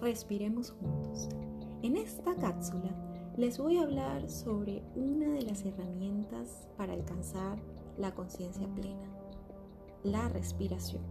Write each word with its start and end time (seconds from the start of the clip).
respiremos 0.00 0.70
juntos. 0.70 1.28
En 1.82 1.96
esta 1.96 2.34
cápsula 2.36 2.90
les 3.36 3.58
voy 3.58 3.78
a 3.78 3.82
hablar 3.82 4.28
sobre 4.28 4.82
una 4.96 5.28
de 5.28 5.42
las 5.42 5.64
herramientas 5.64 6.68
para 6.76 6.92
alcanzar 6.92 7.58
la 7.96 8.14
conciencia 8.14 8.66
plena, 8.74 9.08
la 10.02 10.28
respiración. 10.28 11.02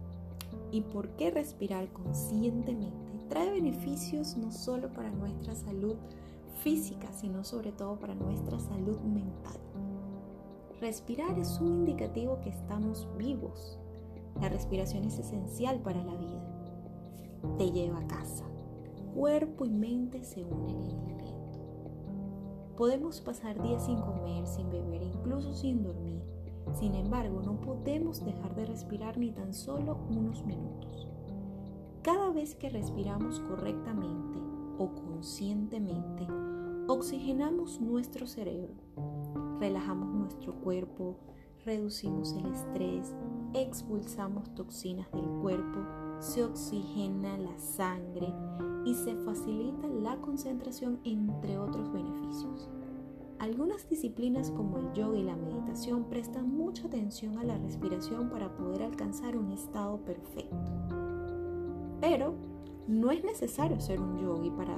¿Y 0.70 0.82
por 0.82 1.08
qué 1.16 1.30
respirar 1.30 1.90
conscientemente 1.92 3.18
trae 3.28 3.50
beneficios 3.50 4.36
no 4.36 4.50
solo 4.50 4.92
para 4.92 5.10
nuestra 5.10 5.54
salud 5.54 5.96
física, 6.62 7.12
sino 7.12 7.44
sobre 7.44 7.72
todo 7.72 7.98
para 7.98 8.14
nuestra 8.14 8.58
salud 8.58 8.98
mental? 9.00 9.58
Respirar 10.80 11.38
es 11.38 11.58
un 11.60 11.68
indicativo 11.68 12.40
que 12.40 12.50
estamos 12.50 13.08
vivos. 13.16 13.78
La 14.40 14.48
respiración 14.48 15.04
es 15.04 15.18
esencial 15.18 15.80
para 15.80 16.04
la 16.04 16.14
vida. 16.14 16.44
Te 17.56 17.70
lleva 17.70 17.98
a 17.98 18.06
casa, 18.06 18.44
cuerpo 19.18 19.64
y 19.64 19.70
mente 19.70 20.22
se 20.22 20.44
unen 20.44 20.80
en 20.80 20.92
el 20.92 21.18
aliento. 21.18 21.58
Podemos 22.76 23.20
pasar 23.20 23.60
días 23.60 23.84
sin 23.84 24.00
comer, 24.00 24.46
sin 24.46 24.70
beber, 24.70 25.02
incluso 25.02 25.52
sin 25.54 25.82
dormir. 25.82 26.22
Sin 26.74 26.94
embargo, 26.94 27.42
no 27.42 27.60
podemos 27.60 28.24
dejar 28.24 28.54
de 28.54 28.66
respirar 28.66 29.18
ni 29.18 29.32
tan 29.32 29.52
solo 29.52 29.98
unos 30.08 30.46
minutos. 30.46 31.08
Cada 32.02 32.30
vez 32.30 32.54
que 32.54 32.68
respiramos 32.68 33.40
correctamente 33.40 34.38
o 34.78 34.94
conscientemente, 34.94 36.24
oxigenamos 36.86 37.80
nuestro 37.80 38.28
cerebro, 38.28 38.74
relajamos 39.58 40.14
nuestro 40.14 40.54
cuerpo, 40.60 41.16
reducimos 41.64 42.34
el 42.34 42.52
estrés, 42.52 43.16
expulsamos 43.52 44.54
toxinas 44.54 45.10
del 45.10 45.26
cuerpo, 45.40 45.80
se 46.20 46.44
oxigena 46.44 47.38
la 47.38 47.56
sangre 47.58 48.32
y 48.84 48.94
se 48.94 49.14
facilita 49.16 49.86
la 49.86 50.16
concentración 50.20 50.98
entre 51.04 51.58
otros 51.58 51.92
beneficios. 51.92 52.68
Algunas 53.38 53.88
disciplinas 53.88 54.50
como 54.50 54.78
el 54.78 54.92
yoga 54.94 55.18
y 55.18 55.22
la 55.22 55.36
meditación 55.36 56.04
prestan 56.04 56.50
mucha 56.50 56.88
atención 56.88 57.38
a 57.38 57.44
la 57.44 57.56
respiración 57.56 58.30
para 58.30 58.52
poder 58.56 58.82
alcanzar 58.82 59.36
un 59.36 59.52
estado 59.52 59.98
perfecto. 59.98 60.72
Pero 62.00 62.34
no 62.88 63.12
es 63.12 63.22
necesario 63.22 63.80
ser 63.80 64.00
un 64.00 64.18
yogi 64.18 64.50
para 64.50 64.76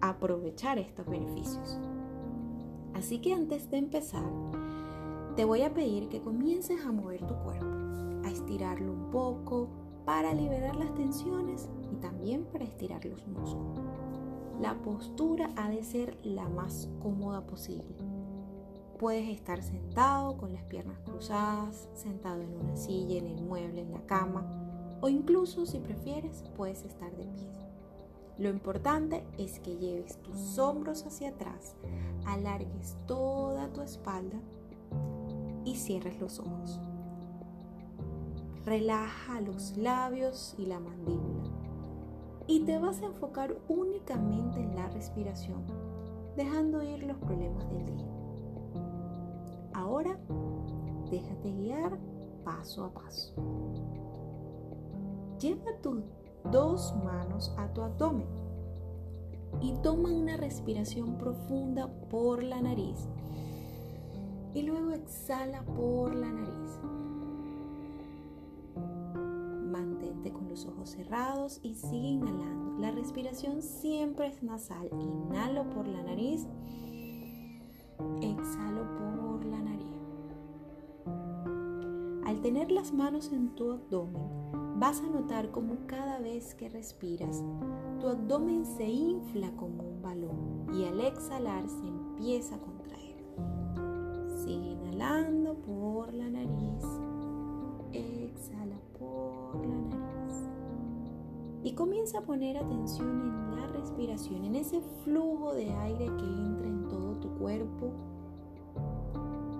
aprovechar 0.00 0.78
estos 0.78 1.06
beneficios. 1.06 1.78
Así 2.94 3.20
que 3.20 3.32
antes 3.32 3.70
de 3.70 3.76
empezar, 3.76 4.28
te 5.36 5.44
voy 5.44 5.62
a 5.62 5.72
pedir 5.72 6.08
que 6.08 6.20
comiences 6.20 6.84
a 6.84 6.90
mover 6.90 7.24
tu 7.24 7.34
cuerpo, 7.44 7.66
a 8.24 8.30
estirarlo 8.30 8.92
un 8.92 9.10
poco 9.12 9.68
para 10.08 10.32
liberar 10.32 10.74
las 10.74 10.94
tensiones 10.94 11.68
y 11.92 11.96
también 11.96 12.46
para 12.46 12.64
estirar 12.64 13.04
los 13.04 13.26
músculos. 13.26 13.78
La 14.58 14.72
postura 14.80 15.50
ha 15.54 15.68
de 15.68 15.84
ser 15.84 16.16
la 16.22 16.48
más 16.48 16.88
cómoda 17.02 17.42
posible. 17.42 17.94
Puedes 18.98 19.28
estar 19.28 19.62
sentado 19.62 20.38
con 20.38 20.54
las 20.54 20.62
piernas 20.62 20.98
cruzadas, 21.00 21.90
sentado 21.92 22.40
en 22.40 22.56
una 22.56 22.74
silla, 22.74 23.18
en 23.18 23.26
el 23.26 23.42
mueble, 23.42 23.82
en 23.82 23.92
la 23.92 24.00
cama 24.06 24.46
o 25.02 25.10
incluso 25.10 25.66
si 25.66 25.78
prefieres 25.78 26.42
puedes 26.56 26.86
estar 26.86 27.14
de 27.14 27.26
pie. 27.26 27.50
Lo 28.38 28.48
importante 28.48 29.26
es 29.36 29.60
que 29.60 29.76
lleves 29.76 30.16
tus 30.22 30.58
hombros 30.58 31.04
hacia 31.04 31.28
atrás, 31.28 31.76
alargues 32.24 32.96
toda 33.06 33.70
tu 33.74 33.82
espalda 33.82 34.38
y 35.66 35.76
cierres 35.76 36.18
los 36.18 36.40
ojos. 36.40 36.80
Relaja 38.68 39.40
los 39.40 39.78
labios 39.78 40.54
y 40.58 40.66
la 40.66 40.78
mandíbula 40.78 41.48
y 42.46 42.60
te 42.66 42.78
vas 42.78 43.00
a 43.00 43.06
enfocar 43.06 43.56
únicamente 43.66 44.60
en 44.60 44.76
la 44.76 44.90
respiración, 44.90 45.64
dejando 46.36 46.82
ir 46.82 47.02
los 47.02 47.16
problemas 47.16 47.66
del 47.70 47.86
día. 47.86 48.12
Ahora, 49.72 50.18
déjate 51.10 51.50
guiar 51.50 51.98
paso 52.44 52.84
a 52.84 52.92
paso. 52.92 53.32
Lleva 55.40 55.72
tus 55.80 56.02
dos 56.52 56.94
manos 57.02 57.54
a 57.56 57.72
tu 57.72 57.80
abdomen 57.80 58.28
y 59.62 59.72
toma 59.82 60.12
una 60.12 60.36
respiración 60.36 61.16
profunda 61.16 61.88
por 62.10 62.42
la 62.42 62.60
nariz 62.60 63.08
y 64.52 64.60
luego 64.60 64.90
exhala 64.90 65.62
por 65.62 66.14
la 66.14 66.30
nariz. 66.30 67.07
Y 71.62 71.74
sigue 71.74 72.08
inhalando. 72.08 72.78
La 72.78 72.90
respiración 72.90 73.62
siempre 73.62 74.26
es 74.26 74.42
nasal. 74.42 74.90
Inhalo 74.92 75.68
por 75.70 75.88
la 75.88 76.02
nariz, 76.02 76.46
exhalo 78.20 78.82
por 78.98 79.44
la 79.46 79.62
nariz. 79.62 79.86
Al 82.26 82.42
tener 82.42 82.70
las 82.70 82.92
manos 82.92 83.32
en 83.32 83.54
tu 83.54 83.72
abdomen, 83.72 84.78
vas 84.78 85.00
a 85.00 85.06
notar 85.06 85.50
como 85.50 85.86
cada 85.86 86.18
vez 86.18 86.54
que 86.54 86.68
respiras, 86.68 87.42
tu 88.00 88.08
abdomen 88.08 88.66
se 88.66 88.86
infla 88.86 89.50
como 89.56 89.82
un 89.82 90.02
balón 90.02 90.66
y 90.74 90.84
al 90.84 91.00
exhalar 91.00 91.66
se 91.70 91.88
empieza 91.88 92.56
a 92.56 92.60
contraer. 92.60 93.16
Sigue 94.44 94.72
inhalando 94.72 95.54
por 95.54 96.12
la 96.12 96.28
nariz, 96.28 96.84
exhala 97.92 98.76
por 98.98 99.66
la 99.66 99.96
nariz 99.96 100.17
y 101.68 101.72
comienza 101.74 102.20
a 102.20 102.22
poner 102.22 102.56
atención 102.56 103.20
en 103.20 103.60
la 103.60 103.66
respiración, 103.66 104.42
en 104.46 104.54
ese 104.54 104.80
flujo 105.04 105.52
de 105.52 105.70
aire 105.70 106.06
que 106.06 106.24
entra 106.24 106.66
en 106.66 106.88
todo 106.88 107.12
tu 107.16 107.28
cuerpo, 107.36 107.92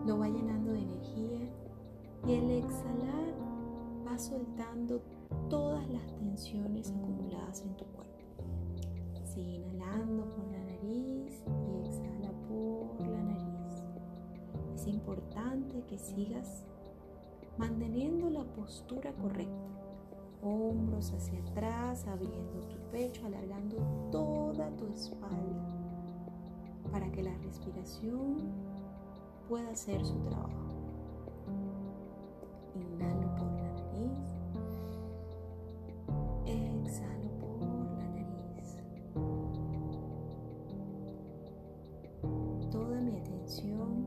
lo 0.07 0.19
va 0.19 0.27
llenando 0.27 0.73
de 0.73 0.81
energía 0.81 1.51
y 2.27 2.35
al 2.35 2.51
exhalar 2.51 3.35
va 4.07 4.17
soltando 4.17 5.03
todas 5.51 5.87
las 5.91 6.17
tensiones 6.17 6.91
acumuladas 6.93 7.61
en 7.61 7.77
tu 7.77 7.85
cuerpo. 7.85 8.25
Sigue 9.25 9.57
inhalando 9.57 10.25
por 10.31 10.51
la 10.51 10.65
nariz 10.65 11.45
y 11.47 11.87
exhala 11.89 12.33
por 12.49 13.07
la 13.07 13.23
nariz. 13.23 13.85
Es 14.75 14.87
importante 14.87 15.85
que 15.85 15.99
sigas 15.99 16.65
manteniendo 17.59 18.31
la 18.31 18.45
postura 18.45 19.13
correcta 19.13 19.78
hombros 20.43 21.13
hacia 21.13 21.41
atrás, 21.41 22.07
abriendo 22.07 22.63
tu 22.69 22.77
pecho, 22.91 23.27
alargando 23.27 23.77
toda 24.11 24.71
tu 24.77 24.87
espalda 24.87 25.79
para 26.91 27.11
que 27.11 27.23
la 27.23 27.37
respiración 27.39 28.37
pueda 29.49 29.71
hacer 29.71 30.05
su 30.05 30.19
trabajo. 30.21 30.69
Inhalo 32.75 33.35
por 33.37 33.51
la 33.53 33.73
nariz, 33.73 34.37
exhalo 36.47 37.31
por 37.41 37.61
la 37.97 38.09
nariz. 38.09 38.79
Toda 42.71 43.01
mi 43.01 43.17
atención 43.17 44.07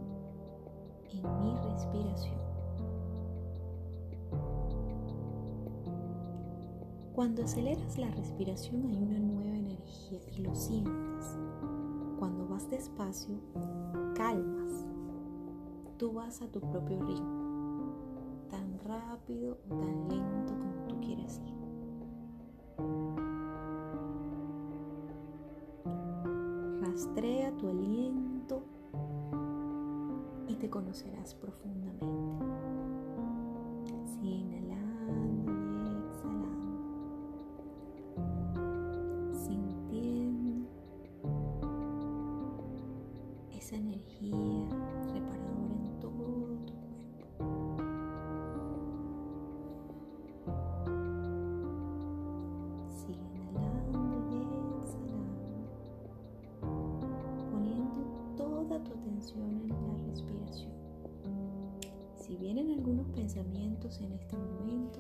en 1.10 1.42
mi 1.42 1.56
respiración. 1.58 2.51
Cuando 7.14 7.44
aceleras 7.44 7.98
la 7.98 8.10
respiración 8.12 8.86
hay 8.86 8.96
una 8.96 9.20
nueva 9.20 9.58
energía 9.58 10.22
y 10.32 10.42
lo 10.44 10.56
sientes. 10.56 11.38
Cuando 12.18 12.48
vas 12.48 12.70
despacio, 12.70 13.36
calmas. 14.16 14.86
Tú 15.98 16.14
vas 16.14 16.42
a 16.42 16.48
tu 16.48 16.62
propio 16.62 17.00
ritmo, 17.06 18.48
tan 18.50 18.80
rápido 18.80 19.58
o 19.70 19.76
tan 19.76 20.08
lento 20.08 20.54
como 20.58 20.88
tú 20.88 21.02
quieras 21.02 21.42
ir. 21.46 21.52
Rastrea 26.82 27.52
tu 27.58 27.68
aliento 27.68 28.64
y 30.48 30.56
te 30.56 30.70
conocerás 30.70 31.36
profundamente. 31.36 32.06
energía 34.22 34.61
pensamientos 63.22 64.02
en 64.02 64.14
este 64.14 64.36
momento, 64.36 65.00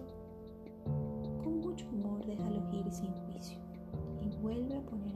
con 1.43 1.59
mucho 1.59 1.87
amor 1.87 2.23
déjalos 2.23 2.71
ir 2.71 2.91
sin 2.91 3.11
juicio 3.11 3.57
y 4.21 4.29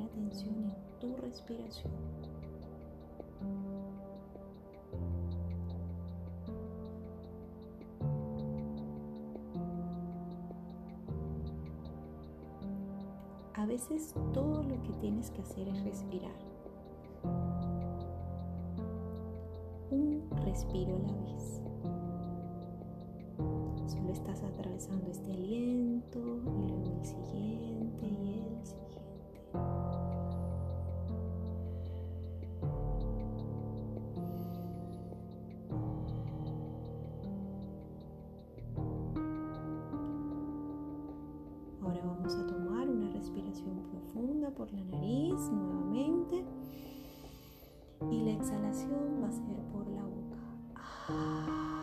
atención 0.05 0.55
en 0.55 0.99
tu 0.99 1.15
respiración. 1.17 1.93
A 13.53 13.67
veces 13.67 14.15
todo 14.33 14.63
lo 14.63 14.81
que 14.81 14.93
tienes 14.99 15.29
que 15.29 15.41
hacer 15.43 15.67
es 15.67 15.83
respirar. 15.83 16.39
Un 19.91 20.27
respiro 20.43 20.95
a 20.95 20.99
la 20.99 21.13
vez. 21.31 21.54
Estás 24.27 24.41
atravesando 24.49 25.11
este 25.11 25.31
aliento 25.33 26.17
y 26.17 26.67
luego 26.67 26.97
el 26.99 27.05
siguiente 27.05 28.07
y 28.07 28.39
el 28.39 28.65
siguiente. 28.65 28.99
Ahora 41.83 42.01
vamos 42.03 42.33
a 42.33 42.47
tomar 42.47 42.89
una 42.89 43.11
respiración 43.11 43.79
profunda 43.91 44.49
por 44.49 44.73
la 44.73 44.83
nariz 44.85 45.51
nuevamente. 45.51 46.43
Y 48.09 48.23
la 48.23 48.31
exhalación 48.31 49.21
va 49.21 49.27
a 49.27 49.31
ser 49.31 49.57
por 49.71 49.87
la 49.87 50.01
boca. 50.01 51.74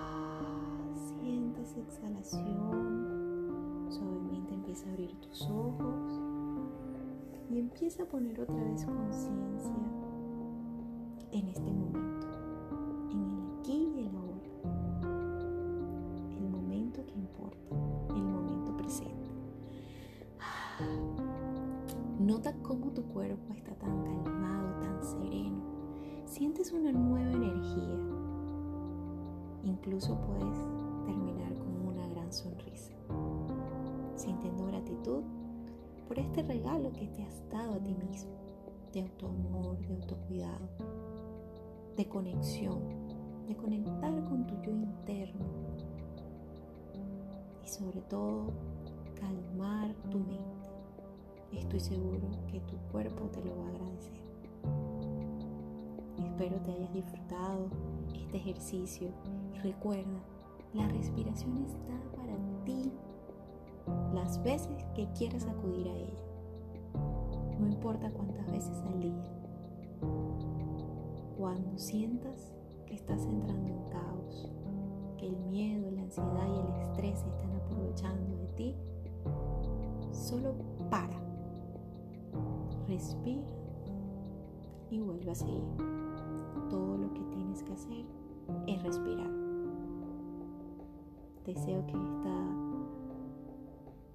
Exhalación. 1.92 3.86
Suavemente 3.90 4.54
empieza 4.54 4.88
a 4.88 4.92
abrir 4.92 5.14
tus 5.20 5.42
ojos. 5.42 6.20
Y 7.50 7.58
empieza 7.58 8.04
a 8.04 8.06
poner 8.06 8.40
otra 8.40 8.56
vez 8.64 8.86
conciencia 8.86 9.76
en 11.32 11.48
este 11.48 11.70
momento. 11.70 12.28
En 13.10 13.20
el 13.20 13.58
aquí 13.58 13.92
y 13.94 14.06
el 14.06 14.16
ahora. 14.16 14.40
El 16.38 16.48
momento 16.48 17.04
que 17.04 17.12
importa. 17.12 17.76
El 18.08 18.22
momento 18.22 18.74
presente. 18.78 19.30
Nota 22.18 22.54
cómo 22.62 22.90
tu 22.92 23.02
cuerpo 23.02 23.52
está 23.52 23.74
tan 23.74 24.02
calmado, 24.02 24.80
tan 24.80 25.02
sereno. 25.04 25.60
Sientes 26.24 26.72
una 26.72 26.90
nueva 26.90 27.32
energía. 27.32 27.98
Incluso 29.64 30.18
puedes 30.22 30.56
terminar 31.04 31.61
gratitud 34.82 35.22
por 36.08 36.18
este 36.18 36.42
regalo 36.42 36.92
que 36.92 37.06
te 37.08 37.22
has 37.22 37.48
dado 37.48 37.74
a 37.74 37.82
ti 37.82 37.94
mismo. 37.94 38.32
De 38.92 39.00
autoamor, 39.00 39.78
de 39.78 39.94
autocuidado, 39.94 40.68
de 41.96 42.06
conexión, 42.06 42.80
de 43.48 43.56
conectar 43.56 44.12
con 44.24 44.46
tu 44.46 44.60
yo 44.62 44.70
interno. 44.70 45.46
Y 47.64 47.68
sobre 47.68 48.02
todo, 48.02 48.52
calmar 49.18 49.94
tu 50.10 50.18
mente. 50.18 50.70
Estoy 51.52 51.80
seguro 51.80 52.28
que 52.50 52.60
tu 52.60 52.76
cuerpo 52.90 53.30
te 53.30 53.42
lo 53.44 53.56
va 53.56 53.66
a 53.66 53.70
agradecer. 53.70 54.22
Espero 56.18 56.56
te 56.60 56.72
hayas 56.72 56.92
disfrutado 56.92 57.68
este 58.14 58.36
ejercicio 58.36 59.10
y 59.54 59.58
recuerda, 59.60 60.20
la 60.74 60.88
respiración 60.88 61.64
está 61.64 61.94
para 62.16 62.36
ti 62.64 62.90
las 64.22 64.40
veces 64.44 64.84
que 64.94 65.08
quieras 65.18 65.46
acudir 65.46 65.88
a 65.88 65.96
ella. 65.96 66.22
No 67.58 67.66
importa 67.66 68.10
cuántas 68.12 68.50
veces 68.52 68.80
al 68.86 69.00
día. 69.00 69.24
Cuando 71.36 71.76
sientas 71.76 72.52
que 72.86 72.94
estás 72.94 73.24
entrando 73.26 73.68
en 73.68 73.82
caos, 73.90 74.48
que 75.18 75.26
el 75.26 75.36
miedo, 75.46 75.90
la 75.90 76.02
ansiedad 76.02 76.46
y 76.46 76.60
el 76.60 76.82
estrés 76.82 77.18
se 77.18 77.28
están 77.28 77.52
aprovechando 77.56 78.36
de 78.36 78.46
ti, 78.48 78.76
solo 80.12 80.54
para 80.88 81.20
respira 82.86 83.42
y 84.90 85.00
vuelve 85.00 85.32
a 85.32 85.34
seguir. 85.34 85.64
Todo 86.70 86.96
lo 86.96 87.12
que 87.12 87.22
tienes 87.32 87.62
que 87.64 87.72
hacer 87.72 88.06
es 88.68 88.82
respirar. 88.84 89.30
Deseo 91.44 91.84
que 91.86 91.94
esta 91.94 92.71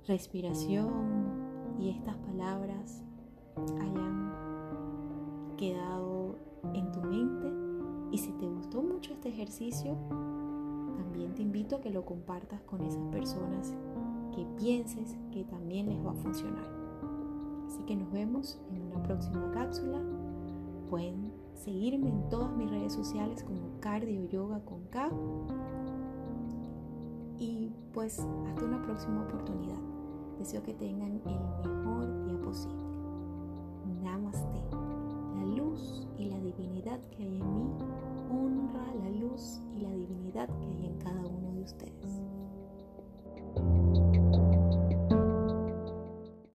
respiración 0.07 0.89
y 1.79 1.89
estas 1.89 2.15
palabras 2.17 3.03
hayan 3.81 4.31
quedado 5.57 6.37
en 6.73 6.91
tu 6.91 7.01
mente 7.01 7.67
y 8.11 8.17
si 8.17 8.31
te 8.33 8.47
gustó 8.47 8.81
mucho 8.81 9.13
este 9.13 9.29
ejercicio, 9.29 9.97
también 10.95 11.35
te 11.35 11.41
invito 11.41 11.75
a 11.75 11.81
que 11.81 11.89
lo 11.89 12.05
compartas 12.05 12.61
con 12.61 12.81
esas 12.83 13.05
personas 13.07 13.75
que 14.33 14.45
pienses 14.57 15.17
que 15.31 15.43
también 15.43 15.89
les 15.89 16.05
va 16.05 16.11
a 16.11 16.15
funcionar. 16.15 16.65
Así 17.67 17.83
que 17.83 17.95
nos 17.95 18.09
vemos 18.11 18.61
en 18.71 18.81
una 18.83 19.03
próxima 19.03 19.51
cápsula. 19.51 19.99
Pueden 20.89 21.33
seguirme 21.53 22.09
en 22.09 22.29
todas 22.29 22.55
mis 22.55 22.69
redes 22.69 22.93
sociales 22.93 23.43
como 23.43 23.79
Cardio 23.81 24.23
Yoga 24.29 24.61
con 24.63 24.85
K. 24.85 25.09
Y 27.39 27.71
pues 27.93 28.19
hasta 28.47 28.63
una 28.63 28.81
próxima 28.81 29.23
oportunidad. 29.23 29.86
Deseo 30.37 30.61
que 30.63 30.73
tengan 30.73 31.21
el 31.25 31.39
mejor 31.69 32.25
día 32.25 32.39
posible. 32.41 32.85
Namaste. 34.03 34.61
La 35.35 35.45
luz 35.45 36.07
y 36.17 36.25
la 36.25 36.39
divinidad 36.39 36.99
que 37.11 37.23
hay 37.23 37.37
en 37.37 37.53
mí 37.53 37.77
honra 38.29 38.93
la 38.95 39.09
luz 39.09 39.61
y 39.73 39.81
la 39.81 39.91
divinidad 39.91 40.47
que 40.59 40.65
hay 40.65 40.85
en 40.85 40.97
cada 40.99 41.25
uno 41.25 41.53
de 41.53 41.61
ustedes. 41.61 42.21